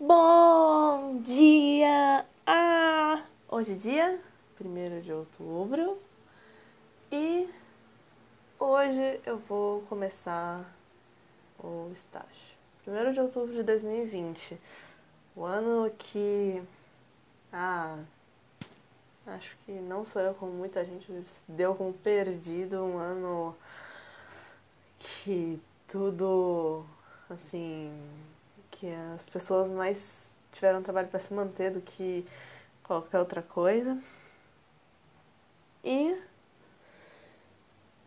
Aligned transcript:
Bom 0.00 1.22
dia! 1.22 2.26
Ah, 2.44 3.22
hoje 3.48 3.74
é 3.74 3.76
dia 3.76 4.20
1 4.60 5.00
de 5.00 5.12
outubro 5.12 5.96
e 7.12 7.48
hoje 8.58 9.20
eu 9.24 9.38
vou 9.38 9.82
começar 9.82 10.68
o 11.60 11.88
estágio. 11.92 12.58
1 12.84 13.12
de 13.12 13.20
outubro 13.20 13.54
de 13.54 13.62
2020, 13.62 14.58
o 15.36 15.44
ano 15.44 15.88
que. 15.96 16.60
Ah, 17.52 17.96
acho 19.28 19.56
que 19.64 19.70
não 19.70 20.04
sou 20.04 20.20
eu, 20.20 20.34
como 20.34 20.50
muita 20.50 20.84
gente 20.84 21.06
deu 21.46 21.72
como 21.76 21.92
perdido, 21.92 22.82
um 22.82 22.98
ano 22.98 23.56
que 24.98 25.60
tudo 25.86 26.84
assim 27.30 27.96
que 28.74 28.92
as 29.14 29.24
pessoas 29.24 29.68
mais 29.68 30.30
tiveram 30.52 30.82
trabalho 30.82 31.08
para 31.08 31.20
se 31.20 31.32
manter 31.32 31.70
do 31.70 31.80
que 31.80 32.26
qualquer 32.82 33.18
outra 33.18 33.42
coisa. 33.42 33.98
E 35.82 36.16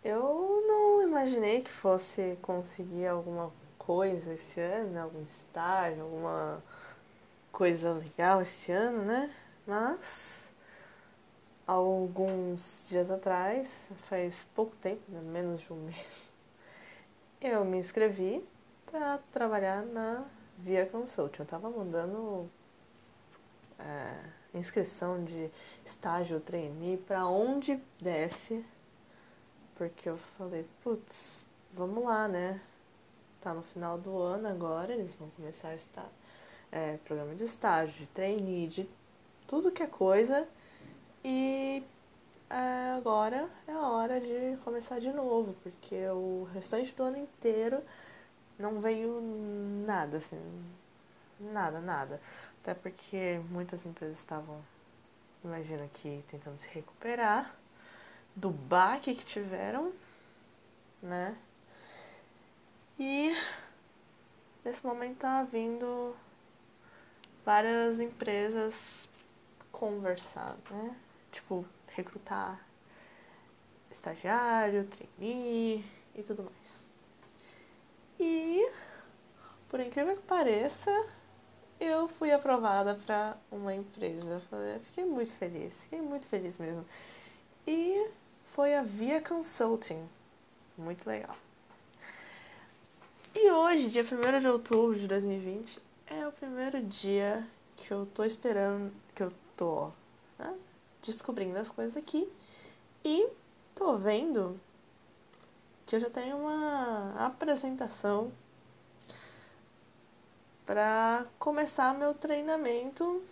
eu 0.03 0.63
não 0.67 1.01
imaginei 1.01 1.61
que 1.61 1.71
fosse 1.71 2.37
conseguir 2.41 3.07
alguma 3.07 3.51
coisa 3.77 4.33
esse 4.33 4.59
ano, 4.59 4.99
algum 4.99 5.23
estágio, 5.23 6.03
alguma 6.03 6.63
coisa 7.51 7.93
legal 7.93 8.41
esse 8.41 8.71
ano, 8.71 9.03
né? 9.05 9.33
Mas 9.65 10.49
alguns 11.65 12.87
dias 12.89 13.11
atrás, 13.11 13.89
faz 14.09 14.33
pouco 14.55 14.75
tempo, 14.77 15.01
né? 15.09 15.19
menos 15.21 15.59
de 15.59 15.73
um 15.73 15.75
mês, 15.75 16.29
eu 17.41 17.65
me 17.65 17.77
inscrevi 17.77 18.43
para 18.89 19.19
trabalhar 19.33 19.83
na 19.85 20.25
Via 20.57 20.85
Consulting. 20.85 21.39
Eu 21.39 21.43
estava 21.43 21.69
mandando 21.69 22.49
é, 23.79 24.57
inscrição 24.57 25.23
de 25.23 25.49
estágio 25.85 26.39
trainee 26.39 26.97
para 26.97 27.27
onde 27.27 27.79
desce, 28.01 28.65
porque 29.75 30.09
eu 30.09 30.17
falei, 30.37 30.65
putz, 30.83 31.45
vamos 31.73 32.03
lá, 32.03 32.27
né? 32.27 32.59
Tá 33.39 33.53
no 33.53 33.61
final 33.61 33.97
do 33.97 34.17
ano 34.17 34.47
agora, 34.47 34.93
eles 34.93 35.13
vão 35.15 35.29
começar 35.29 35.69
a 35.69 35.75
estar 35.75 36.09
é, 36.71 36.97
programa 37.05 37.35
de 37.35 37.43
estágio, 37.43 37.93
de 37.93 38.07
trainee, 38.07 38.67
de 38.67 38.89
tudo 39.45 39.71
que 39.71 39.83
é 39.83 39.87
coisa. 39.87 40.47
E 41.23 41.83
é, 42.49 42.91
agora 42.97 43.47
é 43.67 43.71
a 43.73 43.87
hora 43.89 44.19
de 44.19 44.57
começar 44.63 44.99
de 44.99 45.11
novo, 45.11 45.55
porque 45.61 46.07
o 46.09 46.47
restante 46.53 46.93
do 46.93 47.03
ano 47.03 47.17
inteiro 47.17 47.81
não 48.57 48.81
veio 48.81 49.21
nada, 49.85 50.17
assim, 50.17 50.39
nada, 51.39 51.79
nada. 51.79 52.21
Até 52.61 52.73
porque 52.73 53.39
muitas 53.49 53.85
empresas 53.85 54.17
estavam, 54.17 54.61
imagina 55.43 55.85
aqui, 55.85 56.23
tentando 56.29 56.57
se 56.59 56.67
recuperar 56.69 57.55
do 58.35 58.49
baque 58.49 59.15
que 59.15 59.25
tiveram, 59.25 59.93
né? 61.01 61.37
E 62.99 63.35
nesse 64.65 64.85
momento 64.85 65.19
tá 65.19 65.43
vindo 65.43 66.15
várias 67.45 67.99
empresas 67.99 69.07
conversar, 69.71 70.57
né? 70.69 70.95
Tipo, 71.31 71.65
recrutar 71.89 72.59
estagiário, 73.91 74.85
trainee 74.85 75.85
e 76.15 76.23
tudo 76.23 76.43
mais. 76.43 76.86
E, 78.19 78.69
por 79.69 79.79
incrível 79.79 80.15
que 80.15 80.23
pareça, 80.23 80.91
eu 81.79 82.07
fui 82.07 82.31
aprovada 82.31 82.95
para 83.05 83.37
uma 83.51 83.73
empresa. 83.73 84.41
Fiquei 84.85 85.05
muito 85.05 85.33
feliz, 85.33 85.83
fiquei 85.83 86.01
muito 86.01 86.27
feliz 86.27 86.57
mesmo. 86.57 86.85
E 87.65 88.09
foi 88.45 88.75
a 88.75 88.83
Via 88.83 89.21
Consulting. 89.21 90.07
Muito 90.77 91.07
legal. 91.07 91.35
E 93.35 93.51
hoje, 93.51 93.89
dia 93.89 94.03
1 94.03 94.39
de 94.39 94.47
outubro 94.47 94.99
de 94.99 95.07
2020, 95.07 95.79
é 96.07 96.27
o 96.27 96.31
primeiro 96.31 96.81
dia 96.81 97.45
que 97.75 97.91
eu 97.91 98.07
tô 98.07 98.23
esperando, 98.23 98.91
que 99.13 99.21
eu 99.21 99.31
tô 99.55 99.91
né, 100.39 100.55
descobrindo 101.03 101.59
as 101.59 101.69
coisas 101.69 101.95
aqui. 101.95 102.27
E 103.05 103.29
tô 103.75 103.97
vendo 103.97 104.59
que 105.87 105.95
eu 105.95 105.99
já 106.01 106.09
tenho 106.09 106.37
uma 106.37 107.15
apresentação 107.17 108.31
para 110.65 111.25
começar 111.39 111.93
meu 111.97 112.13
treinamento 112.13 113.23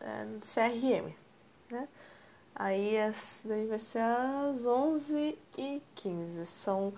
é, 0.00 0.24
no 0.24 0.40
CRM, 0.40 1.14
né? 1.70 1.86
Aí 2.54 2.94
daí 3.44 3.66
vai 3.66 3.78
ser 3.78 3.98
às 3.98 4.60
11h15, 4.60 6.46
são 6.46 6.94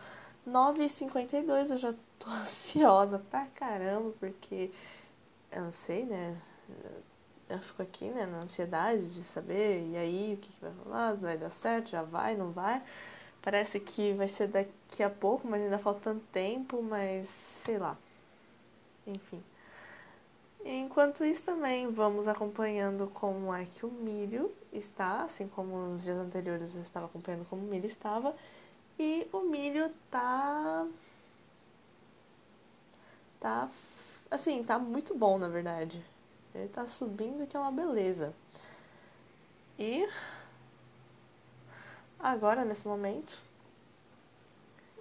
9h52, 0.47 1.71
eu 1.71 1.79
já 1.79 1.95
tô 2.19 2.31
ansiosa 2.31 3.19
pra 3.19 3.47
caramba, 3.47 4.13
porque 4.21 4.71
eu 5.51 5.63
não 5.63 5.73
sei, 5.73 6.05
né? 6.05 6.41
Eu 7.49 7.59
fico 7.59 7.83
aqui, 7.83 8.05
né, 8.11 8.27
na 8.27 8.39
ansiedade 8.39 9.13
de 9.15 9.23
saber, 9.25 9.89
e 9.89 9.97
aí, 9.97 10.35
o 10.35 10.37
que, 10.37 10.53
que 10.53 10.61
vai 10.61 10.73
rolar, 10.85 11.15
vai 11.15 11.39
dar 11.39 11.51
certo, 11.51 11.91
já 11.91 12.03
vai, 12.03 12.37
não 12.37 12.53
vai. 12.53 12.83
Parece 13.47 13.79
que 13.79 14.13
vai 14.15 14.27
ser 14.27 14.49
daqui 14.49 15.05
a 15.05 15.09
pouco, 15.09 15.47
mas 15.47 15.63
ainda 15.63 15.79
falta 15.79 16.01
tanto 16.01 16.25
tempo, 16.33 16.83
mas 16.83 17.29
sei 17.29 17.79
lá. 17.79 17.97
Enfim. 19.07 19.41
Enquanto 20.65 21.25
isso 21.25 21.45
também 21.45 21.89
vamos 21.93 22.27
acompanhando 22.27 23.07
como 23.15 23.55
é 23.55 23.65
que 23.65 23.87
o 23.87 23.89
milho 23.89 24.53
está, 24.73 25.23
assim 25.23 25.47
como 25.47 25.79
nos 25.79 26.03
dias 26.03 26.19
anteriores 26.19 26.75
eu 26.75 26.83
estava 26.83 27.07
acompanhando 27.07 27.49
como 27.49 27.63
o 27.63 27.69
milho 27.69 27.87
estava. 27.87 28.35
E 28.99 29.29
o 29.33 29.43
milho 29.43 29.93
tá. 30.11 30.85
Tá. 33.39 33.71
Assim, 34.29 34.65
tá 34.65 34.77
muito 34.77 35.15
bom 35.15 35.39
na 35.39 35.47
verdade. 35.47 36.05
Ele 36.53 36.67
tá 36.67 36.89
subindo 36.89 37.47
que 37.47 37.57
é 37.57 37.61
uma 37.61 37.71
beleza. 37.71 38.35
E 39.79 40.09
Agora, 42.19 42.65
nesse 42.65 42.87
momento, 42.87 43.39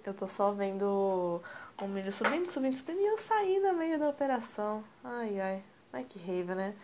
eu 0.04 0.14
tô 0.14 0.28
só 0.28 0.52
vendo 0.52 1.42
o 1.80 1.88
milho 1.88 2.12
subindo, 2.12 2.46
subindo, 2.46 2.76
subindo 2.76 3.00
e 3.00 3.06
eu 3.06 3.18
saí 3.18 3.58
no 3.58 3.72
meio 3.72 3.98
da 3.98 4.08
operação. 4.08 4.84
Ai, 5.02 5.40
ai, 5.40 5.64
ai 5.92 6.04
que 6.04 6.18
raiva, 6.18 6.54
né? 6.54 6.74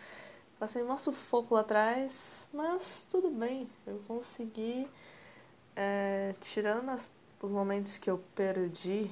Passei 0.59 0.83
um 0.83 0.97
sufoco 0.97 1.55
lá 1.55 1.61
atrás, 1.61 2.47
mas 2.53 3.05
tudo 3.09 3.29
bem, 3.29 3.69
eu 3.85 4.01
consegui, 4.07 4.89
é, 5.75 6.35
tirando 6.41 6.89
as, 6.89 7.09
os 7.41 7.51
momentos 7.51 7.97
que 7.97 8.09
eu 8.09 8.17
perdi 8.35 9.09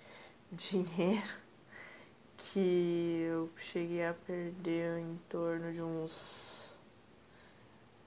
dinheiro, 0.52 1.34
que 2.36 3.26
eu 3.28 3.50
cheguei 3.56 4.04
a 4.04 4.14
perder 4.14 4.98
em 4.98 5.18
torno 5.28 5.72
de 5.72 5.82
uns. 5.82 6.68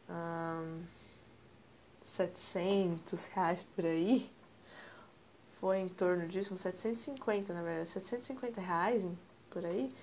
Um, 0.09 1.00
700 2.11 3.25
reais 3.27 3.63
por 3.75 3.85
aí. 3.85 4.27
Foi 5.59 5.79
em 5.79 5.89
torno 5.89 6.27
disso, 6.27 6.53
uns 6.53 6.61
750 6.61 7.53
na 7.53 7.61
verdade, 7.61 7.89
750 7.89 8.59
reais 8.59 9.03
por 9.49 9.65
aí. 9.65 9.93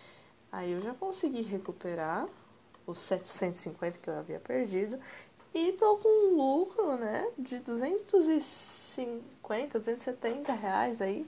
Aí 0.51 0.73
eu 0.73 0.81
já 0.81 0.95
consegui 0.95 1.43
recuperar 1.43 2.27
os 2.87 2.97
750 2.99 3.99
que 3.99 4.09
eu 4.09 4.19
havia 4.19 4.41
perdido. 4.41 4.99
E 5.53 5.73
tô 5.73 5.99
com 5.99 6.09
um 6.09 6.37
lucro, 6.37 6.97
né, 6.97 7.31
de 7.39 7.59
250, 7.59 9.79
270 9.79 10.53
reais 10.53 11.03
aí. 11.03 11.27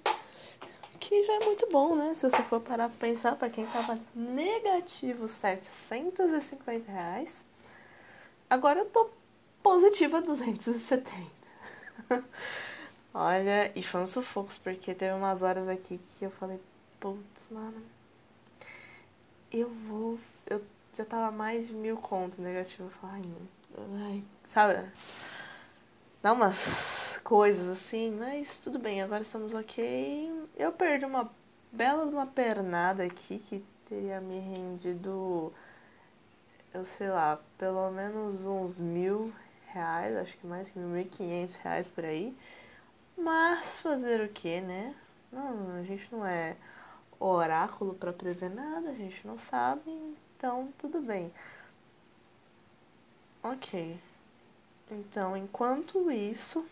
Que 0.99 1.25
já 1.25 1.35
é 1.35 1.45
muito 1.47 1.69
bom, 1.71 1.95
né? 1.97 2.15
Se 2.15 2.29
você 2.29 2.43
for 2.43 2.61
parar 2.61 2.91
pra 2.91 3.09
pensar, 3.09 3.37
para 3.37 3.49
quem 3.49 3.67
tava 3.67 3.99
negativo 4.15 5.27
750 5.27 6.93
reais. 6.93 7.47
Agora 8.49 8.81
eu 8.81 8.87
tô 8.87 9.09
positiva 9.63 10.21
270. 10.21 11.11
Olha, 13.13 13.73
e 13.75 13.83
foi 13.83 14.01
um 14.01 14.07
sufoco, 14.07 14.53
porque 14.63 14.95
teve 14.95 15.13
umas 15.15 15.43
horas 15.43 15.69
aqui 15.69 15.99
que 15.99 16.25
eu 16.25 16.31
falei, 16.31 16.61
putz, 17.01 17.47
mano, 17.51 17.83
eu 19.53 19.69
vou. 19.89 20.19
Eu 20.47 20.63
já 20.95 21.05
tava 21.05 21.31
mais 21.31 21.67
de 21.67 21.73
mil 21.73 21.97
contos 21.97 22.39
negativo. 22.39 22.85
Eu 22.85 22.91
falei, 22.91 23.25
ai, 24.05 24.25
sabe? 24.47 24.89
Dá 26.23 26.33
umas 26.33 26.65
coisas 27.25 27.69
assim, 27.69 28.11
mas 28.13 28.59
tudo 28.59 28.79
bem, 28.79 29.03
agora 29.03 29.23
estamos 29.23 29.55
ok. 29.55 30.49
Eu 30.57 30.73
perdi 30.73 31.05
uma 31.05 31.31
bela 31.73 32.05
uma 32.05 32.27
pernada 32.27 33.05
aqui 33.05 33.39
que 33.39 33.65
teria 33.89 34.21
me 34.21 34.39
rendido, 34.39 35.53
eu 36.73 36.85
sei 36.85 37.09
lá, 37.09 37.41
pelo 37.59 37.91
menos 37.91 38.47
uns 38.47 38.79
mil 38.79 39.33
reais, 39.73 40.17
acho 40.17 40.37
que 40.39 40.47
mais 40.47 40.71
que 40.71 40.79
1.500 40.79 41.57
reais 41.57 41.89
por 41.89 42.05
aí. 42.05 42.37
Mas 43.17 43.67
fazer 43.81 44.21
o 44.23 44.29
que, 44.29 44.61
né? 44.61 44.95
Não, 45.33 45.77
a 45.77 45.83
gente 45.83 46.09
não 46.13 46.25
é 46.25 46.57
oráculo 47.19 47.95
para 47.95 48.13
prever 48.13 48.51
nada, 48.51 48.91
a 48.91 48.95
gente 48.95 49.27
não 49.27 49.39
sabe, 49.39 49.91
então 50.37 50.73
tudo 50.79 51.01
bem. 51.01 51.33
Ok. 53.43 53.99
Então, 54.91 55.37
enquanto 55.37 56.11
isso, 56.11 56.61
o 56.61 56.67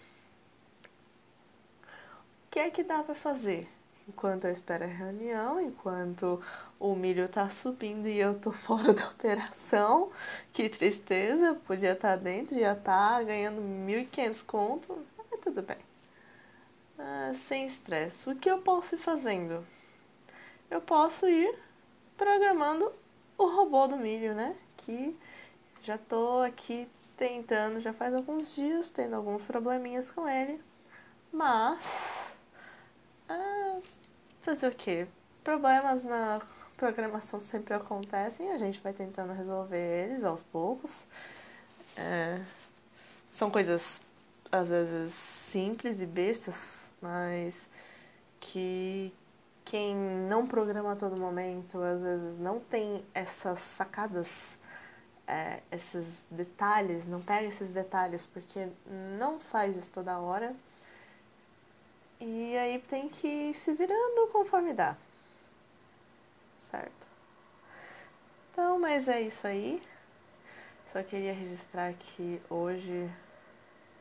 que 2.51 2.59
é 2.59 2.71
que 2.71 2.83
dá 2.83 3.03
para 3.03 3.15
fazer? 3.15 3.69
Enquanto 4.09 4.44
eu 4.47 4.51
espero 4.51 4.85
a 4.85 4.89
reunião, 4.89 5.61
enquanto 5.61 6.43
o 6.81 6.95
milho 6.95 7.29
tá 7.29 7.49
subindo 7.49 8.07
e 8.07 8.19
eu 8.19 8.39
tô 8.39 8.53
fora 8.53 8.93
da 8.93 9.09
operação, 9.09 10.11
que 10.53 10.69
tristeza, 10.69 11.55
podia 11.67 11.93
estar 11.93 12.17
tá 12.17 12.17
dentro, 12.17 12.57
estar 12.57 12.83
tá 12.83 13.23
ganhando 13.23 13.61
1.500 13.61 14.43
conto, 14.43 15.07
mas 15.17 15.41
tudo 15.41 15.63
bem. 15.63 15.79
Ah, 16.99 17.33
sem 17.47 17.67
estresse. 17.67 18.29
O 18.29 18.35
que 18.37 18.51
eu 18.51 18.59
posso 18.59 18.97
ir 18.97 18.99
fazendo? 18.99 19.65
Eu 20.71 20.81
posso 20.81 21.29
ir 21.29 21.57
programando 22.17 22.93
o 23.37 23.47
robô 23.47 23.87
do 23.87 23.97
milho, 23.97 24.35
né? 24.35 24.57
Que 24.77 25.17
já 25.83 25.97
tô 25.97 26.43
aqui 26.43 26.89
tentando, 27.17 27.81
já 27.81 27.93
faz 27.93 28.15
alguns 28.15 28.55
dias, 28.55 28.91
tendo 28.91 29.15
alguns 29.15 29.45
probleminhas 29.45 30.11
com 30.11 30.29
ele. 30.29 30.61
Mas. 31.33 31.79
Ah, 33.29 33.79
fazer 34.43 34.69
o 34.69 34.75
quê? 34.75 35.07
Problemas 35.45 36.03
na 36.03 36.41
programação 36.79 37.41
sempre 37.41 37.75
acontecem, 37.75 38.53
a 38.53 38.57
gente 38.57 38.81
vai 38.81 38.93
tentando 38.93 39.33
resolver 39.33 39.77
eles 39.77 40.25
aos 40.25 40.41
poucos. 40.43 41.03
É, 41.97 42.41
são 43.33 43.51
coisas, 43.51 44.01
às 44.51 44.69
vezes, 44.69 45.13
simples 45.13 46.01
e 46.01 46.07
bestas, 46.07 46.89
mas 47.03 47.69
que 48.41 49.13
quem 49.65 49.95
não 49.95 50.47
programa 50.47 50.93
a 50.93 50.97
todo 50.97 51.17
momento, 51.17 51.83
às 51.83 52.01
vezes 52.01 52.39
não 52.39 52.61
tem 52.61 53.05
essas 53.13 53.59
sacadas 53.59 54.57
é, 55.27 55.61
esses 55.73 56.07
detalhes, 56.31 57.07
não 57.07 57.21
pega 57.21 57.49
esses 57.49 57.71
detalhes 57.71 58.25
porque 58.25 58.69
não 59.19 59.41
faz 59.41 59.77
isso 59.77 59.91
toda 59.93 60.19
hora. 60.19 60.55
E 62.21 62.57
aí 62.57 62.79
tem 62.89 63.09
que 63.09 63.27
ir 63.27 63.55
se 63.55 63.73
virando 63.75 64.29
conforme 64.33 64.73
dá. 64.73 64.97
Certo? 66.70 67.06
Então, 68.53 68.79
mas 68.79 69.09
é 69.09 69.23
isso 69.23 69.47
aí. 69.47 69.82
Só 70.93 71.03
queria 71.03 71.32
registrar 71.32 71.94
que 71.94 72.43
hoje, 72.50 73.11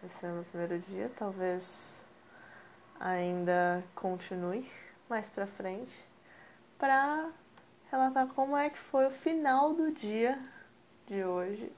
esse 0.06 0.26
é 0.26 0.30
o 0.30 0.34
meu 0.34 0.44
primeiro 0.46 0.80
dia, 0.80 1.10
talvez 1.16 2.02
ainda 3.00 3.84
continue 3.96 4.70
mais 5.08 5.30
pra 5.30 5.48
frente, 5.48 6.04
pra 6.78 7.30
relatar 7.90 8.28
como 8.28 8.58
é 8.58 8.70
que 8.70 8.78
foi 8.78 9.08
o 9.08 9.12
final 9.12 9.74
do 9.74 9.92
dia 9.92 10.38
de 11.06 11.24
hoje, 11.24 11.72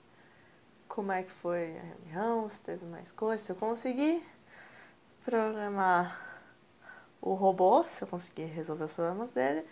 como 0.87 1.11
é 1.11 1.21
que 1.21 1.31
foi 1.31 1.77
a 1.77 1.81
reunião, 1.81 2.49
se 2.49 2.61
teve 2.61 2.85
mais 2.85 3.11
coisas, 3.11 3.45
se 3.45 3.51
eu 3.51 3.55
consegui 3.55 4.23
programar 5.23 6.19
o 7.21 7.33
robô, 7.33 7.83
se 7.83 8.01
eu 8.03 8.07
conseguir 8.07 8.45
resolver 8.45 8.85
os 8.85 8.93
problemas 8.93 9.31
dele, 9.31 9.67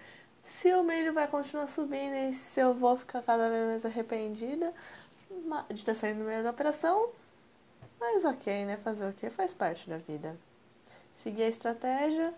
se 0.49 0.73
o 0.73 0.83
milho 0.83 1.13
vai 1.13 1.27
continuar 1.27 1.67
subindo 1.67 2.15
e 2.15 2.33
se 2.33 2.59
eu 2.59 2.73
vou 2.73 2.97
ficar 2.97 3.21
cada 3.21 3.49
vez 3.49 3.67
mais 3.67 3.85
arrependida 3.85 4.73
de 5.73 5.83
ter 5.83 5.93
saído 5.93 6.19
no 6.19 6.25
meio 6.25 6.43
da 6.43 6.51
operação, 6.51 7.09
mas 7.99 8.25
ok, 8.25 8.65
né? 8.65 8.77
Fazer 8.77 9.09
o 9.09 9.13
que? 9.13 9.29
Faz 9.29 9.53
parte 9.53 9.89
da 9.89 9.97
vida. 9.97 10.37
Seguir 11.15 11.43
a 11.43 11.47
estratégia. 11.47 12.33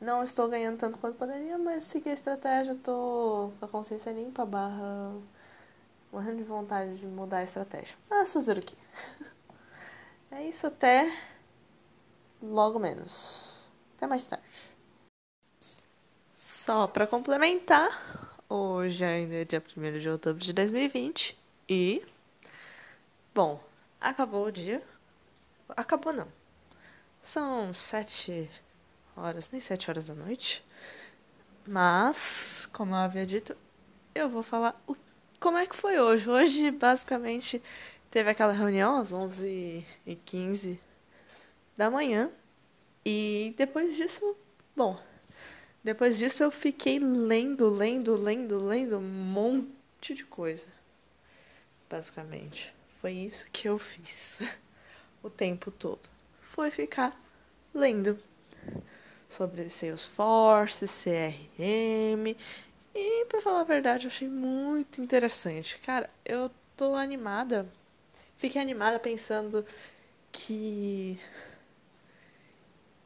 Não 0.00 0.22
estou 0.22 0.48
ganhando 0.48 0.78
tanto 0.78 0.98
quanto 0.98 1.16
poderia, 1.16 1.56
mas 1.56 1.84
seguir 1.84 2.10
a 2.10 2.14
estratégia, 2.14 2.74
tô 2.82 3.52
com 3.58 3.64
a 3.64 3.68
consciência 3.68 4.10
limpa, 4.10 4.44
barra 4.44 5.14
morrendo 6.12 6.38
de 6.38 6.44
vontade 6.44 6.96
de 6.96 7.06
mudar 7.06 7.38
a 7.38 7.42
estratégia. 7.44 7.96
Mas 8.08 8.32
fazer 8.32 8.58
o 8.58 8.62
quê? 8.62 8.76
É 10.30 10.48
isso 10.48 10.66
até 10.66 11.16
logo 12.42 12.80
menos. 12.80 13.54
Até 13.96 14.08
mais 14.08 14.26
tarde. 14.26 14.73
Só 16.64 16.86
para 16.86 17.06
complementar, 17.06 18.40
hoje 18.48 19.04
ainda 19.04 19.34
é 19.34 19.44
dia 19.44 19.62
1 19.76 19.98
de 19.98 20.08
outubro 20.08 20.42
de 20.42 20.50
2020 20.50 21.36
e. 21.68 22.02
Bom, 23.34 23.62
acabou 24.00 24.46
o 24.46 24.50
dia. 24.50 24.82
Acabou 25.76 26.10
não. 26.10 26.26
São 27.22 27.74
sete 27.74 28.50
horas, 29.14 29.50
nem 29.50 29.60
sete 29.60 29.90
horas 29.90 30.06
da 30.06 30.14
noite. 30.14 30.64
Mas, 31.66 32.66
como 32.72 32.94
eu 32.94 32.98
havia 32.98 33.26
dito, 33.26 33.54
eu 34.14 34.30
vou 34.30 34.42
falar 34.42 34.82
o 34.86 34.96
como 35.38 35.58
é 35.58 35.66
que 35.66 35.76
foi 35.76 36.00
hoje? 36.00 36.30
Hoje, 36.30 36.70
basicamente, 36.70 37.62
teve 38.10 38.30
aquela 38.30 38.54
reunião 38.54 38.96
às 38.96 39.12
11h15 39.12 40.78
da 41.76 41.90
manhã. 41.90 42.30
E 43.04 43.54
depois 43.58 43.94
disso, 43.96 44.34
bom, 44.74 44.98
depois 45.84 46.16
disso 46.16 46.42
eu 46.42 46.50
fiquei 46.50 46.98
lendo, 46.98 47.68
lendo, 47.68 48.16
lendo, 48.16 48.66
lendo 48.66 48.96
um 48.96 49.02
monte 49.02 50.14
de 50.14 50.24
coisa. 50.24 50.66
Basicamente. 51.88 52.72
Foi 53.00 53.12
isso 53.12 53.46
que 53.52 53.68
eu 53.68 53.78
fiz 53.78 54.38
o 55.22 55.28
tempo 55.28 55.70
todo. 55.70 56.08
Foi 56.40 56.70
ficar 56.70 57.14
lendo 57.74 58.18
sobre 59.28 59.68
Salesforce, 59.68 60.86
CRM 60.86 62.34
e 62.94 63.24
pra 63.26 63.42
falar 63.42 63.60
a 63.60 63.64
verdade, 63.64 64.06
eu 64.06 64.10
achei 64.10 64.28
muito 64.28 65.02
interessante. 65.02 65.78
Cara, 65.84 66.08
eu 66.24 66.50
tô 66.76 66.94
animada. 66.94 67.68
Fiquei 68.38 68.62
animada 68.62 68.98
pensando 68.98 69.66
que 70.30 71.18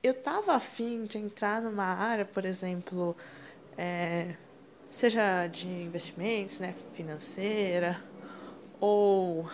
eu 0.03 0.15
tava 0.15 0.55
afim 0.55 1.05
de 1.05 1.19
entrar 1.19 1.61
numa 1.61 1.85
área, 1.85 2.25
por 2.25 2.45
exemplo, 2.45 3.17
é, 3.77 4.35
seja 4.91 5.47
de 5.47 5.69
investimentos, 5.69 6.59
né, 6.59 6.75
financeira, 6.95 8.03
ou 8.81 9.51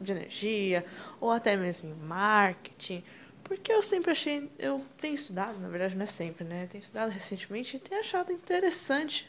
de 0.00 0.12
energia, 0.12 0.84
ou 1.20 1.30
até 1.30 1.56
mesmo 1.56 1.90
em 1.90 1.94
marketing, 1.94 3.02
porque 3.42 3.72
eu 3.72 3.82
sempre 3.82 4.10
achei, 4.10 4.50
eu 4.58 4.84
tenho 5.00 5.14
estudado, 5.14 5.58
na 5.58 5.68
verdade 5.68 5.96
não 5.96 6.04
é 6.04 6.06
sempre, 6.06 6.44
né? 6.44 6.68
Tenho 6.70 6.82
estudado 6.82 7.10
recentemente 7.10 7.76
e 7.76 7.80
tenho 7.80 8.00
achado 8.00 8.30
interessante 8.30 9.28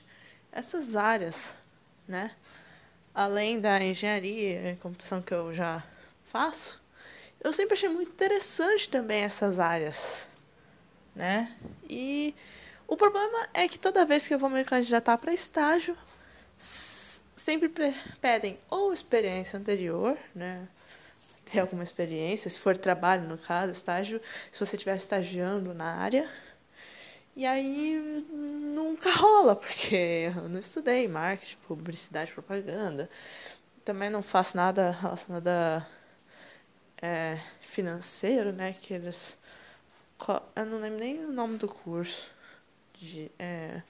essas 0.52 0.96
áreas, 0.96 1.56
né? 2.06 2.32
Além 3.16 3.62
da 3.62 3.82
engenharia 3.82 4.72
e 4.72 4.76
computação 4.76 5.22
que 5.22 5.34
eu 5.34 5.54
já 5.54 5.84
faço, 6.26 6.80
eu 7.42 7.54
sempre 7.54 7.74
achei 7.74 7.90
muito 7.90 8.12
interessante 8.12 8.90
também 8.90 9.22
essas 9.22 9.60
áreas, 9.60 10.28
né? 11.16 11.56
E 11.90 12.36
o 12.88 12.98
problema 12.98 13.48
é 13.54 13.68
que 13.68 13.80
toda 13.80 14.06
vez 14.06 14.28
que 14.28 14.34
eu 14.34 14.40
vou 14.40 14.50
me 14.50 14.64
candidatar 14.64 15.18
para 15.18 15.34
estágio, 15.34 15.98
sempre 17.36 17.72
pedem 18.22 18.60
ou 18.70 18.94
experiência 18.94 19.58
anterior, 19.58 20.18
né? 20.36 20.68
ter 21.52 21.60
alguma 21.60 21.84
experiência, 21.84 22.50
se 22.50 22.60
for 22.60 22.78
trabalho, 22.78 23.28
no 23.28 23.38
caso, 23.38 23.72
estágio, 23.72 24.22
se 24.52 24.60
você 24.60 24.76
estiver 24.76 24.96
estagiando 24.96 25.74
na 25.74 25.96
área. 25.96 26.30
E 27.36 27.46
aí 27.46 28.26
nunca 28.30 29.12
rola, 29.12 29.56
porque 29.56 30.32
eu 30.36 30.50
não 30.50 30.60
estudei 30.60 31.08
marketing, 31.08 31.58
publicidade, 31.68 32.34
propaganda. 32.34 33.10
Também 33.84 34.10
não 34.10 34.22
faço 34.22 34.56
nada 34.56 34.92
relacionado 34.92 35.48
a 35.48 35.88
é, 37.02 37.40
financeiro, 37.62 38.52
né? 38.52 38.74
Que 38.74 38.94
eles. 38.94 39.38
Eu 40.56 40.66
não 40.66 40.80
lembro 40.80 41.00
nem 41.00 41.26
o 41.26 41.32
nome 41.32 41.58
do 41.58 41.68
curso. 41.68 42.30
De, 42.94 43.32
é, 43.40 43.82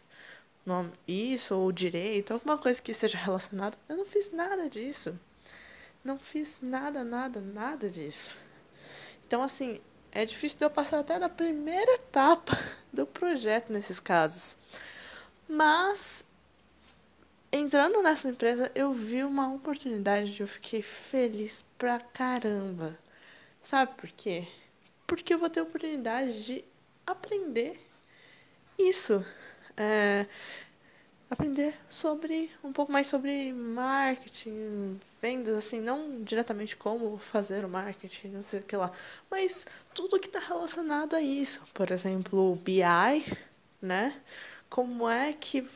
nome, 0.66 0.92
isso, 1.08 1.56
ou 1.56 1.72
direito, 1.72 2.34
alguma 2.34 2.58
coisa 2.58 2.82
que 2.82 2.94
seja 2.94 3.18
relacionada. 3.18 3.78
Eu 3.88 3.98
não 3.98 4.06
fiz 4.06 4.32
nada 4.32 4.70
disso. 4.70 5.20
Não 6.04 6.18
fiz 6.18 6.60
nada, 6.62 7.04
nada, 7.04 7.42
nada 7.42 7.90
disso. 7.90 8.36
Então, 9.28 9.42
assim, 9.42 9.82
é 10.12 10.26
difícil 10.26 10.58
de 10.58 10.66
eu 10.66 10.70
passar 10.70 11.00
até 11.00 11.20
da 11.20 11.30
primeira 11.30 11.94
etapa 11.94 12.58
do 12.92 13.06
projeto 13.06 13.72
nesses 13.72 14.00
casos. 14.00 14.56
Mas, 15.48 16.24
entrando 17.52 18.02
nessa 18.02 18.30
empresa, 18.30 18.72
eu 18.76 18.94
vi 18.94 19.24
uma 19.24 19.54
oportunidade 19.54 20.36
e 20.38 20.42
eu 20.42 20.48
fiquei 20.48 20.82
feliz 20.82 21.66
pra 21.78 22.00
caramba. 22.00 22.98
Sabe 23.62 23.94
por 23.96 24.10
quê? 24.12 24.48
Porque 25.08 25.34
eu 25.34 25.40
vou 25.40 25.50
ter 25.50 25.60
a 25.60 25.64
oportunidade 25.64 26.44
de 26.44 26.66
aprender 27.06 27.80
isso. 28.78 29.26
É, 29.76 30.26
aprender 31.30 31.76
sobre 31.90 32.50
um 32.64 32.72
pouco 32.74 32.92
mais 32.92 33.08
sobre 33.08 33.54
marketing, 33.54 35.00
vendas, 35.22 35.58
assim, 35.58 35.80
não 35.80 36.24
diretamente 36.24 36.76
como 36.76 37.18
fazer 37.18 37.66
o 37.66 37.70
marketing, 37.70 38.30
não 38.30 38.44
sei 38.44 38.60
o 38.60 38.64
que 38.64 38.76
lá, 38.76 38.92
mas 39.30 39.66
tudo 39.94 40.20
que 40.20 40.28
está 40.28 40.40
relacionado 40.40 41.16
a 41.16 41.22
isso. 41.22 41.62
Por 41.74 41.92
exemplo, 41.92 42.56
BI, 42.56 42.82
né? 43.82 44.22
como 44.70 45.10
é 45.10 45.34
que 45.34 45.68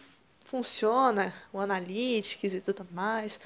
funciona 0.53 1.33
o 1.51 1.59
Analytics 1.59 2.53
e 2.53 2.61
tudo 2.61 2.85
mais. 2.91 3.39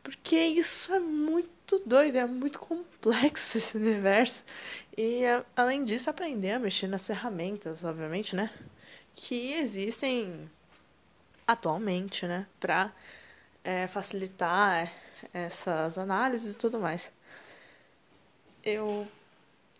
Porque 0.00 0.36
isso 0.36 0.94
é 0.94 1.00
muito 1.00 1.82
doido, 1.84 2.18
é 2.18 2.24
muito 2.24 2.60
complexo 2.60 3.58
esse 3.58 3.76
universo. 3.76 4.44
E 4.96 5.22
além 5.56 5.82
disso, 5.82 6.08
aprender 6.08 6.52
a 6.52 6.60
mexer 6.60 6.86
nas 6.86 7.04
ferramentas, 7.04 7.82
obviamente, 7.82 8.36
né? 8.36 8.48
Que 9.12 9.54
existem 9.54 10.48
atualmente, 11.44 12.28
né? 12.28 12.46
Pra 12.60 12.92
é, 13.64 13.88
facilitar 13.88 14.92
essas 15.34 15.98
análises 15.98 16.54
e 16.54 16.58
tudo 16.58 16.78
mais. 16.78 17.10
Eu 18.62 19.08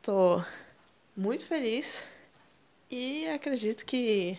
tô 0.03 0.43
muito 1.17 1.47
feliz 1.47 2.03
e 2.91 3.29
acredito 3.29 3.85
que 3.87 4.37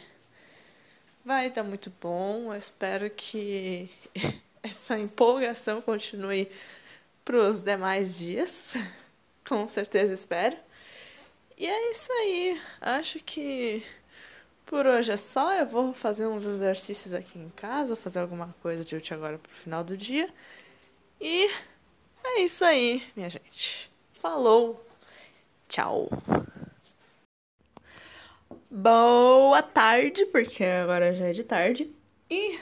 vai 1.27 1.50
dar 1.50 1.63
muito 1.63 1.91
bom. 2.01 2.53
Eu 2.53 2.57
espero 2.57 3.10
que 3.10 3.89
essa 4.63 4.98
empolgação 4.98 5.81
continue 5.81 6.50
para 7.25 7.38
os 7.38 7.62
demais 7.62 8.17
dias. 8.17 8.75
Com 9.48 9.67
certeza 9.67 10.13
espero. 10.13 10.55
E 11.57 11.67
é 11.67 11.91
isso 11.91 12.12
aí. 12.12 12.62
Acho 12.79 13.19
que 13.19 13.84
por 14.65 14.86
hoje 14.86 15.12
é 15.12 15.17
só. 15.17 15.53
Eu 15.53 15.67
vou 15.67 15.93
fazer 15.93 16.27
uns 16.27 16.46
exercícios 16.46 17.13
aqui 17.13 17.38
em 17.38 17.50
casa, 17.50 17.96
fazer 17.98 18.19
alguma 18.19 18.55
coisa 18.62 18.86
de 18.86 18.96
útil 18.96 19.17
agora 19.17 19.38
pro 19.38 19.51
final 19.51 19.84
do 19.84 19.98
dia. 19.98 20.29
E 21.19 21.50
é 22.24 22.41
isso 22.41 22.63
aí, 22.63 23.03
minha 23.15 23.29
gente. 23.29 23.91
Falou. 24.22 24.86
Tchau. 25.67 26.10
Boa 28.70 29.64
tarde, 29.64 30.26
porque 30.26 30.62
agora 30.62 31.14
já 31.14 31.28
é 31.28 31.32
de 31.32 31.42
tarde. 31.42 31.90
E 32.30 32.60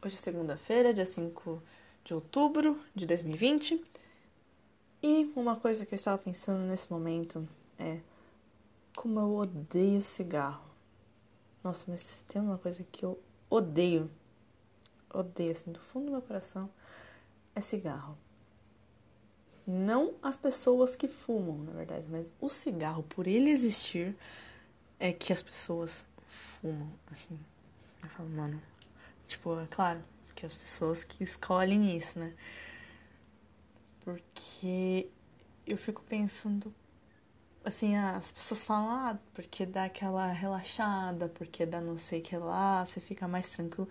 hoje 0.00 0.14
é 0.14 0.18
segunda-feira, 0.18 0.94
dia 0.94 1.04
5 1.04 1.60
de 2.04 2.14
outubro 2.14 2.80
de 2.94 3.04
2020. 3.06 3.84
E 5.02 5.32
uma 5.34 5.56
coisa 5.56 5.84
que 5.84 5.94
eu 5.94 5.96
estava 5.96 6.16
pensando 6.16 6.60
nesse 6.60 6.88
momento 6.88 7.46
é 7.76 7.98
como 8.94 9.18
eu 9.18 9.34
odeio 9.34 10.00
cigarro. 10.00 10.70
Nossa, 11.64 11.86
mas 11.88 12.20
tem 12.28 12.40
uma 12.40 12.56
coisa 12.56 12.86
que 12.92 13.04
eu 13.04 13.18
odeio, 13.50 14.08
odeio 15.12 15.50
assim 15.50 15.72
do 15.72 15.80
fundo 15.80 16.06
do 16.06 16.12
meu 16.12 16.22
coração, 16.22 16.70
é 17.52 17.60
cigarro. 17.60 18.16
Não 19.66 20.14
as 20.22 20.36
pessoas 20.36 20.94
que 20.94 21.08
fumam, 21.08 21.64
na 21.64 21.72
verdade, 21.72 22.06
mas 22.08 22.32
o 22.40 22.48
cigarro, 22.48 23.02
por 23.02 23.26
ele 23.26 23.50
existir, 23.50 24.16
é 25.02 25.12
que 25.12 25.32
as 25.32 25.42
pessoas 25.42 26.06
fumam, 26.28 26.88
assim. 27.10 27.36
Eu 28.04 28.08
falo, 28.10 28.28
mano, 28.28 28.62
tipo, 29.26 29.58
é 29.60 29.66
claro, 29.66 30.00
que 30.32 30.46
as 30.46 30.56
pessoas 30.56 31.02
que 31.02 31.24
escolhem 31.24 31.96
isso, 31.96 32.20
né? 32.20 32.32
Porque 34.04 35.08
eu 35.66 35.76
fico 35.76 36.02
pensando, 36.02 36.72
assim, 37.64 37.96
as 37.96 38.30
pessoas 38.30 38.62
falam, 38.62 38.90
ah, 38.90 39.18
porque 39.34 39.66
dá 39.66 39.84
aquela 39.86 40.28
relaxada, 40.28 41.28
porque 41.28 41.66
dá 41.66 41.80
não 41.80 41.98
sei 41.98 42.20
o 42.20 42.22
que 42.22 42.36
lá, 42.36 42.86
você 42.86 43.00
fica 43.00 43.26
mais 43.26 43.50
tranquilo. 43.50 43.88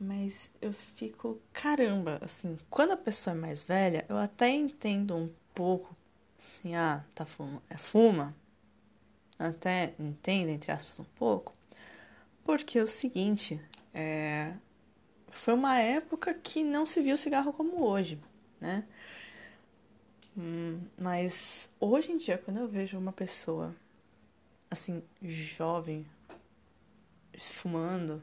Mas 0.00 0.50
eu 0.62 0.72
fico, 0.72 1.38
caramba, 1.52 2.18
assim, 2.22 2.58
quando 2.70 2.92
a 2.92 2.96
pessoa 2.96 3.36
é 3.36 3.38
mais 3.38 3.62
velha, 3.64 4.06
eu 4.08 4.16
até 4.16 4.48
entendo 4.48 5.14
um 5.14 5.30
pouco, 5.54 5.94
assim, 6.38 6.74
ah, 6.74 7.04
tá 7.14 7.26
fuma, 7.26 7.62
é 7.68 7.76
fuma, 7.76 8.34
até 9.38 9.94
entende, 9.98 10.52
entre 10.52 10.72
aspas, 10.72 10.98
um 10.98 11.04
pouco, 11.04 11.54
porque 12.44 12.78
é 12.78 12.82
o 12.82 12.86
seguinte, 12.86 13.60
é, 13.94 14.52
foi 15.30 15.54
uma 15.54 15.78
época 15.78 16.34
que 16.34 16.64
não 16.64 16.84
se 16.84 17.00
viu 17.00 17.16
cigarro 17.16 17.52
como 17.52 17.84
hoje, 17.84 18.20
né? 18.60 18.84
Hum, 20.36 20.80
mas 20.96 21.70
hoje 21.80 22.12
em 22.12 22.16
dia, 22.16 22.38
quando 22.38 22.58
eu 22.58 22.68
vejo 22.68 22.98
uma 22.98 23.12
pessoa 23.12 23.74
assim, 24.70 25.02
jovem, 25.22 26.06
fumando, 27.38 28.22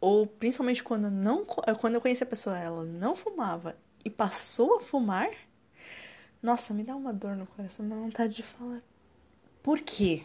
ou 0.00 0.26
principalmente 0.26 0.82
quando 0.84 1.10
não 1.10 1.44
quando 1.44 1.94
eu 1.94 2.00
conheci 2.00 2.22
a 2.22 2.26
pessoa, 2.26 2.58
ela 2.58 2.84
não 2.84 3.16
fumava 3.16 3.76
e 4.04 4.10
passou 4.10 4.78
a 4.78 4.80
fumar, 4.82 5.30
nossa, 6.42 6.72
me 6.72 6.84
dá 6.84 6.94
uma 6.94 7.12
dor 7.12 7.36
no 7.36 7.46
coração, 7.46 7.84
me 7.84 7.90
dá 7.90 7.96
vontade 7.96 8.36
de 8.36 8.42
falar 8.42 8.80
por 9.66 9.80
quê? 9.80 10.24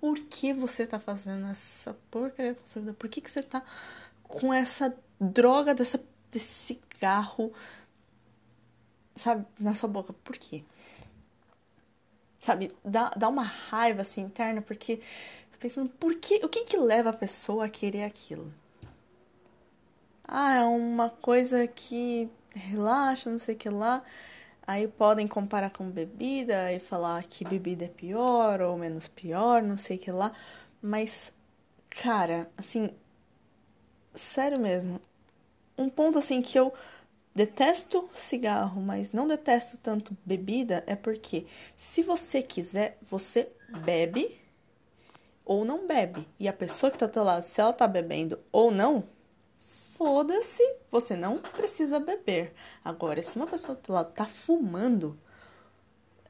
Por 0.00 0.18
que 0.18 0.54
você 0.54 0.86
tá 0.86 0.98
fazendo 0.98 1.46
essa 1.48 1.92
porcaria 2.10 2.54
com 2.54 2.66
sua 2.66 2.80
vida? 2.80 2.94
Por 2.94 3.06
que, 3.06 3.20
que 3.20 3.30
você 3.30 3.42
tá 3.42 3.62
com 4.22 4.50
essa 4.50 4.96
droga 5.20 5.74
dessa, 5.74 6.02
desse 6.32 6.74
cigarro, 6.74 7.52
sabe, 9.14 9.44
na 9.60 9.74
sua 9.74 9.90
boca? 9.90 10.14
Por 10.14 10.38
quê? 10.38 10.64
Sabe, 12.40 12.74
dá, 12.82 13.10
dá 13.10 13.28
uma 13.28 13.42
raiva 13.42 14.00
assim 14.00 14.22
interna, 14.22 14.62
porque 14.62 15.02
pensando, 15.60 15.90
por 15.90 16.14
que, 16.14 16.36
o 16.46 16.48
que 16.48 16.64
que 16.64 16.78
leva 16.78 17.10
a 17.10 17.12
pessoa 17.12 17.66
a 17.66 17.68
querer 17.68 18.04
aquilo? 18.04 18.50
Ah, 20.24 20.54
é 20.54 20.64
uma 20.64 21.10
coisa 21.10 21.66
que 21.66 22.30
relaxa, 22.54 23.30
não 23.30 23.38
sei 23.38 23.54
o 23.54 23.58
que 23.58 23.68
lá. 23.68 24.02
Aí 24.66 24.88
podem 24.88 25.28
comparar 25.28 25.70
com 25.70 25.88
bebida 25.88 26.72
e 26.72 26.80
falar 26.80 27.22
que 27.24 27.44
bebida 27.44 27.84
é 27.84 27.88
pior 27.88 28.60
ou 28.60 28.76
menos 28.76 29.06
pior, 29.06 29.62
não 29.62 29.76
sei 29.78 29.96
o 29.96 30.00
que 30.00 30.10
lá. 30.10 30.32
Mas, 30.82 31.32
cara, 31.88 32.50
assim, 32.56 32.90
sério 34.14 34.58
mesmo. 34.58 35.00
Um 35.78 35.88
ponto 35.88 36.18
assim 36.18 36.42
que 36.42 36.58
eu 36.58 36.72
detesto 37.34 38.08
cigarro, 38.14 38.80
mas 38.80 39.12
não 39.12 39.28
detesto 39.28 39.78
tanto 39.78 40.16
bebida 40.24 40.82
é 40.86 40.96
porque 40.96 41.46
se 41.76 42.02
você 42.02 42.42
quiser, 42.42 42.98
você 43.02 43.48
bebe 43.84 44.40
ou 45.44 45.64
não 45.64 45.86
bebe. 45.86 46.26
E 46.40 46.48
a 46.48 46.52
pessoa 46.52 46.90
que 46.90 46.98
tá 46.98 47.06
ao 47.06 47.12
teu 47.12 47.22
lado, 47.22 47.42
se 47.44 47.60
ela 47.60 47.72
tá 47.72 47.86
bebendo 47.86 48.38
ou 48.50 48.70
não, 48.70 49.04
foda-se, 49.96 50.62
você 50.90 51.16
não 51.16 51.38
precisa 51.38 51.98
beber. 51.98 52.52
Agora, 52.84 53.22
se 53.22 53.36
uma 53.36 53.46
pessoa 53.46 53.74
do 53.74 53.80
teu 53.80 53.94
lado 53.94 54.12
tá 54.12 54.26
fumando, 54.26 55.18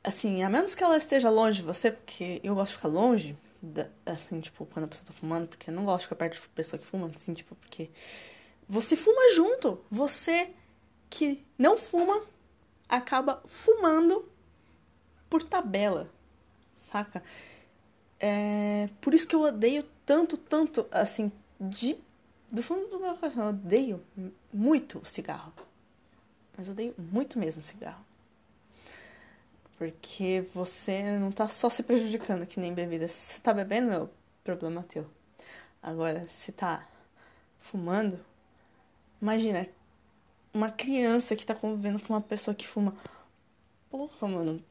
assim, 0.03 0.43
a 0.43 0.49
menos 0.49 0.75
que 0.75 0.85
ela 0.85 0.97
esteja 0.97 1.29
longe 1.29 1.59
de 1.59 1.67
você, 1.67 1.91
porque 1.91 2.41
eu 2.43 2.55
gosto 2.55 2.73
de 2.73 2.77
ficar 2.77 2.89
longe, 2.89 3.37
assim, 4.05 4.41
tipo, 4.41 4.67
quando 4.67 4.85
a 4.85 4.89
pessoa 4.89 5.07
tá 5.07 5.13
fumando, 5.13 5.49
porque 5.49 5.71
eu 5.71 5.75
não 5.75 5.85
gosto 5.85 6.01
de 6.01 6.05
ficar 6.05 6.17
perto 6.17 6.41
de 6.41 6.49
pessoa 6.51 6.79
que 6.79 6.87
fuma, 6.87 7.11
assim, 7.15 7.35
tipo, 7.35 7.55
porque 7.57 7.91
você 8.69 8.97
fuma 8.97 9.35
junto. 9.35 9.81
Você 9.91 10.53
que 11.11 11.45
não 11.59 11.79
fuma 11.79 12.23
acaba 12.89 13.43
fumando 13.47 14.29
por 15.29 15.43
tabela, 15.43 16.09
saca? 16.75 17.23
É 18.19 18.89
por 19.01 19.13
isso 19.13 19.27
que 19.27 19.35
eu 19.35 19.43
odeio 19.43 19.85
tanto, 20.05 20.37
tanto, 20.37 20.87
assim, 20.91 21.33
de 21.61 21.99
do 22.57 22.63
fundo 22.63 22.89
do 22.89 22.99
meu 22.99 23.15
coração, 23.15 23.43
eu 23.45 23.49
odeio 23.51 24.03
muito 24.51 24.99
o 24.99 25.05
cigarro. 25.05 25.53
Mas 26.57 26.67
eu 26.67 26.73
odeio 26.73 26.95
muito 26.97 27.39
mesmo 27.39 27.61
o 27.61 27.65
cigarro. 27.65 28.03
Porque 29.77 30.49
você 30.55 31.19
não 31.19 31.31
tá 31.31 31.49
só 31.49 31.69
se 31.69 31.83
prejudicando 31.83 32.47
que 32.47 32.59
nem 32.59 32.73
bebida. 32.73 33.07
Se 33.09 33.35
você 33.35 33.41
tá 33.43 33.53
bebendo, 33.53 33.91
meu, 33.91 34.11
problema 34.43 34.83
teu. 34.83 35.07
Agora, 35.83 36.27
se 36.27 36.51
tá 36.51 36.89
fumando, 37.61 38.19
imagina 39.21 39.69
uma 40.55 40.71
criança 40.71 41.37
que 41.37 41.45
tá 41.45 41.55
convivendo 41.55 42.01
com 42.01 42.15
uma 42.15 42.23
pessoa 42.23 42.55
que 42.55 42.67
fuma. 42.67 42.97
Porra, 43.91 44.29
mano. 44.29 44.65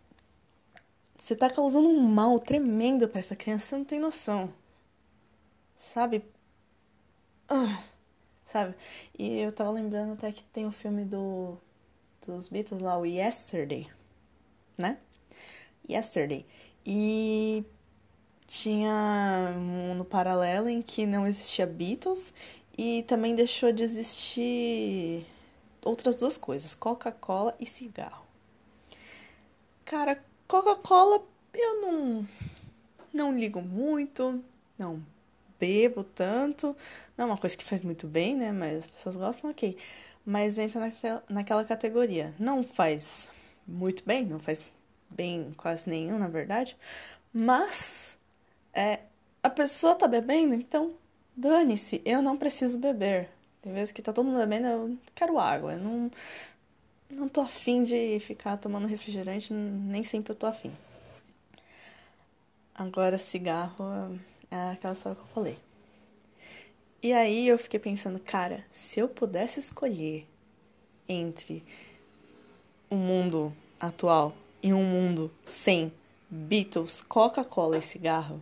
Você 1.16 1.36
tá 1.36 1.52
causando 1.52 1.88
um 1.88 2.02
mal 2.02 2.40
tremendo 2.40 3.08
para 3.08 3.20
essa 3.20 3.36
criança, 3.36 3.68
você 3.68 3.78
não 3.78 3.86
tem 3.86 4.00
noção. 4.00 4.52
Sabe? 5.78 6.26
Ah, 7.48 7.84
sabe? 8.46 8.76
E 9.18 9.40
eu 9.40 9.52
tava 9.52 9.72
lembrando 9.72 10.14
até 10.14 10.32
que 10.32 10.44
tem 10.46 10.66
o 10.66 10.70
um 10.70 10.72
filme 10.72 11.06
do 11.06 11.58
dos 12.26 12.50
Beatles 12.50 12.82
lá, 12.82 12.98
o 12.98 13.06
Yesterday, 13.06 13.88
né? 14.78 14.98
Yesterday. 15.88 16.46
E 16.86 17.64
tinha 18.48 19.54
um 19.58 19.96
no 19.96 20.06
paralelo 20.06 20.70
em 20.70 20.82
que 20.82 21.06
não 21.06 21.28
existia 21.28 21.68
Beatles 21.68 22.34
e 22.78 23.04
também 23.04 23.36
deixou 23.36 23.72
de 23.72 23.84
existir 23.84 25.26
outras 25.84 26.16
duas 26.16 26.38
coisas, 26.38 26.74
Coca-Cola 26.74 27.56
e 27.60 27.66
cigarro. 27.66 28.26
Cara, 29.86 30.24
Coca-Cola 30.48 31.24
eu 31.54 31.82
não 31.82 32.28
não 33.14 33.38
ligo 33.38 33.62
muito, 33.62 34.44
não 34.78 35.02
bebo 35.60 36.04
tanto. 36.04 36.76
Não 37.18 37.26
é 37.26 37.28
uma 37.30 37.38
coisa 37.38 37.56
que 37.58 37.64
faz 37.64 37.82
muito 37.82 38.08
bem, 38.08 38.36
né? 38.36 38.52
Mas 38.52 38.80
as 38.80 38.88
pessoas 38.88 39.16
gostam, 39.16 39.50
ok. 39.50 39.78
Mas 40.26 40.58
entra 40.58 40.92
naquela, 41.30 41.64
categoria. 41.64 42.34
Não 42.40 42.64
faz 42.64 43.32
muito 43.68 44.04
bem, 44.06 44.26
não 44.26 44.40
faz 44.40 44.62
bem 45.10 45.54
quase 45.58 45.90
nenhum, 45.90 46.18
na 46.18 46.28
verdade. 46.28 46.76
Mas 47.34 48.18
é 48.74 49.00
a 49.44 49.50
pessoa 49.50 49.94
tá 49.94 50.08
bebendo, 50.08 50.56
então 50.56 50.96
dane-se, 51.38 52.02
eu 52.04 52.22
não 52.22 52.36
preciso 52.36 52.80
beber. 52.80 53.30
Tem 53.62 53.74
vezes 53.74 53.92
que 53.92 54.02
tá 54.02 54.12
todo 54.12 54.26
mundo 54.26 54.40
bebendo, 54.40 54.68
eu 54.68 54.98
quero 55.14 55.38
água. 55.40 55.74
Eu 55.74 55.80
não, 55.80 56.12
não 57.12 57.30
tô 57.30 57.42
afim 57.42 57.84
de 57.84 58.20
ficar 58.20 58.58
tomando 58.58 58.88
refrigerante, 58.88 59.54
nem 59.54 60.04
sempre 60.04 60.32
eu 60.32 60.36
tô 60.36 60.48
afim. 60.48 60.72
Agora, 62.74 63.18
cigarro 63.18 64.20
aquela 64.52 64.94
história 64.94 65.16
que 65.16 65.24
eu 65.24 65.34
falei. 65.34 65.58
E 67.02 67.14
aí 67.14 67.48
eu 67.48 67.58
fiquei 67.58 67.80
pensando, 67.80 68.20
cara, 68.20 68.66
se 68.72 69.00
eu 69.00 69.08
pudesse 69.08 69.60
escolher 69.60 70.28
entre 71.08 71.64
o 72.90 72.96
mundo 72.96 73.56
atual 73.80 74.36
e 74.62 74.74
um 74.74 74.84
mundo 74.84 75.32
sem 75.46 75.94
Beatles, 76.30 77.02
Coca-Cola 77.02 77.78
e 77.78 77.82
cigarro, 77.82 78.42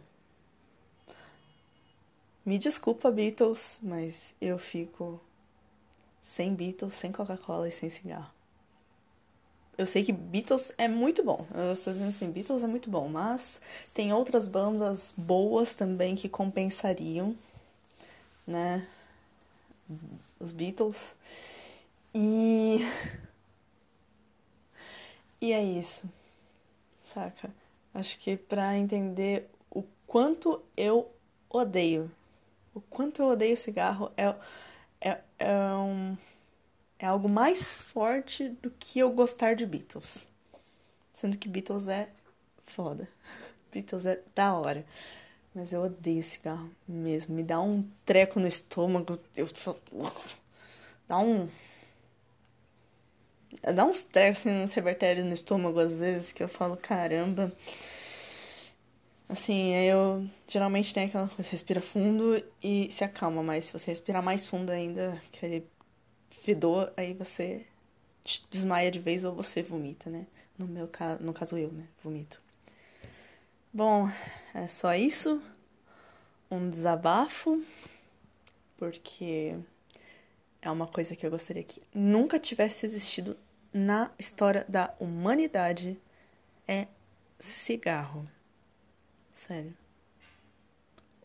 me 2.46 2.58
desculpa, 2.58 3.12
Beatles, 3.12 3.80
mas 3.82 4.34
eu 4.42 4.58
fico 4.58 5.20
sem 6.22 6.54
Beatles, 6.54 6.94
sem 6.94 7.12
Coca-Cola 7.12 7.68
e 7.68 7.72
sem 7.72 7.90
cigarro. 7.90 8.32
Eu 9.78 9.86
sei 9.86 10.04
que 10.04 10.12
Beatles 10.12 10.74
é 10.78 10.88
muito 10.88 11.24
bom. 11.24 11.46
Eu 11.54 11.74
estou 11.74 11.94
dizendo 11.94 12.10
assim, 12.10 12.32
Beatles 12.32 12.64
é 12.64 12.68
muito 12.68 12.90
bom, 12.90 13.08
mas 13.08 13.60
tem 13.94 14.14
outras 14.14 14.48
bandas 14.48 15.14
boas 15.18 15.74
também 15.74 16.16
que 16.16 16.30
compensariam, 16.30 17.36
né? 18.46 18.88
Os 20.40 20.52
Beatles. 20.52 21.16
E 22.14 22.80
e 25.42 25.52
é 25.52 25.64
isso. 25.64 26.10
Saca? 27.04 27.50
Acho 27.94 28.18
que 28.20 28.38
para 28.38 28.78
entender 28.78 29.50
o 29.70 29.84
quanto 30.08 30.62
eu 30.78 31.10
odeio 31.50 32.10
o 32.74 32.82
quanto 32.82 33.22
eu 33.22 33.28
odeio 33.28 33.56
cigarro 33.56 34.12
é, 34.18 34.34
é, 35.00 35.22
é, 35.40 35.74
um, 35.76 36.18
é 37.04 37.06
algo 37.06 37.28
mais 37.28 37.82
forte 37.82 38.48
do 38.48 38.72
que 38.72 38.98
eu 38.98 39.12
gostar 39.12 39.56
de 39.56 39.66
Beatles. 39.66 40.24
Sendo 41.14 41.38
que 41.38 41.50
Beatles 41.50 41.90
é 41.90 42.08
foda. 42.66 43.10
Beatles 43.74 44.06
é 44.06 44.22
da 44.34 44.54
hora. 44.54 44.86
Mas 45.54 45.74
eu 45.74 45.82
odeio 45.82 46.24
cigarro 46.24 46.72
mesmo. 46.88 47.36
Me 47.36 47.44
dá 47.44 47.60
um 47.60 47.84
treco 48.06 48.40
no 48.40 48.48
estômago. 48.48 49.20
Eu 49.36 49.50
dá 51.06 51.20
um. 51.20 51.50
Dá 53.76 53.84
uns 53.84 54.06
trecos 54.06 54.40
assim, 54.40 54.64
uns 54.64 54.72
revertérios 54.72 55.26
no 55.26 55.34
estômago 55.34 55.82
às 55.82 56.00
vezes 56.00 56.32
que 56.32 56.42
eu 56.42 56.48
falo, 56.48 56.78
caramba. 56.78 57.52
Assim, 59.28 59.74
eu 59.74 60.26
geralmente 60.48 60.94
tem 60.94 61.08
aquela 61.08 61.30
você 61.38 61.52
respira 61.52 61.82
fundo 61.82 62.42
e 62.64 62.90
se 62.90 63.04
acalma, 63.04 63.44
mas 63.44 63.66
se 63.66 63.74
você 63.74 63.92
respirar 63.92 64.24
mais 64.24 64.48
fundo 64.48 64.70
ainda, 64.72 65.22
aquele 65.28 65.68
fedor, 66.44 66.92
aí 66.98 67.14
você 67.14 67.66
desmaia 68.50 68.92
de 68.92 69.00
vez 69.00 69.24
ou 69.24 69.34
você 69.34 69.62
vomita, 69.62 70.10
né? 70.10 70.28
No 70.58 70.68
meu 70.68 70.90
caso, 70.90 71.24
no 71.24 71.34
caso 71.34 71.58
eu, 71.58 71.72
né? 71.72 71.88
Vomito. 72.04 72.42
Bom, 73.72 74.10
é 74.54 74.68
só 74.68 74.94
isso. 74.94 75.42
Um 76.52 76.70
desabafo, 76.70 77.64
porque 78.78 79.56
é 80.62 80.70
uma 80.70 80.86
coisa 80.86 81.16
que 81.16 81.26
eu 81.26 81.32
gostaria 81.32 81.64
que 81.64 81.82
nunca 81.94 82.38
tivesse 82.38 82.86
existido 82.86 83.38
na 83.74 84.12
história 84.20 84.66
da 84.68 84.94
humanidade 85.00 85.98
é 86.68 86.88
cigarro. 87.40 88.30
Sério. 89.32 89.74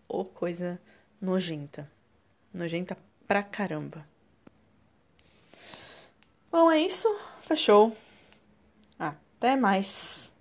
Ou 0.07 0.25
coisa 0.25 0.81
nojenta. 1.21 1.91
Nojenta 2.55 2.97
pra 3.27 3.43
caramba. 3.43 4.07
Bom, 6.51 6.71
é 6.71 6.81
isso. 6.81 7.09
Fechou. 7.41 7.97
Até 8.99 9.57
mais. 9.57 10.33